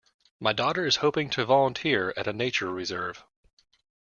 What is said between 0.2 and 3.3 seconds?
My daughter is hoping to volunteer at a nature reserve.